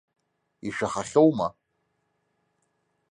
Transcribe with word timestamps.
Ишәаҳахьоума. 0.67 1.47